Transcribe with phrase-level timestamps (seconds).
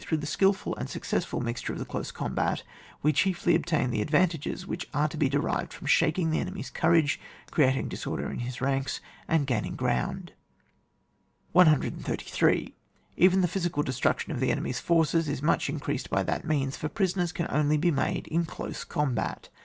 [0.03, 2.63] Through the skUful and success fill mixture of the close combat,
[3.03, 7.19] we chiefly obtain the advantages which are to be derived from shaking the enemy's courage,
[7.51, 10.33] creating disorder in his ranks, and gain ing ground.
[11.51, 12.73] 133.
[13.15, 16.45] Even the physical destruction of the enemy's forces is very much in creased by that
[16.45, 19.49] means, for prisoners can only be made in close combat.